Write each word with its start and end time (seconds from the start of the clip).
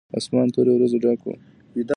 اسمان 0.19 0.47
تورو 0.53 0.71
وريځو 0.73 0.97
ډک 1.03 1.19
و. 1.23 1.27